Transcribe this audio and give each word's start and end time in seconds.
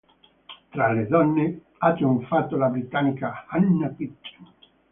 Tra 0.71 0.93
le 0.93 1.05
donne 1.05 1.59
ha 1.77 1.93
trionfato 1.93 2.57
la 2.57 2.69
britannica 2.69 3.45
Hannah 3.49 3.89
Kitchen. 3.93 4.47